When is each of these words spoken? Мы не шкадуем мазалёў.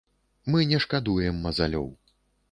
Мы 0.53 0.63
не 0.71 0.79
шкадуем 0.85 1.37
мазалёў. 1.43 1.85